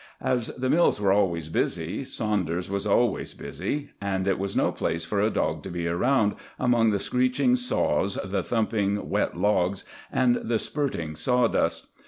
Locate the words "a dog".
5.21-5.61